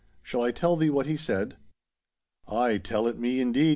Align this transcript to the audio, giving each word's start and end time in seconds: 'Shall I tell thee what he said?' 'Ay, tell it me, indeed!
'Shall 0.23 0.41
I 0.41 0.49
tell 0.51 0.77
thee 0.77 0.89
what 0.89 1.05
he 1.05 1.15
said?' 1.15 1.57
'Ay, 2.47 2.79
tell 2.79 3.05
it 3.05 3.19
me, 3.19 3.39
indeed! 3.39 3.69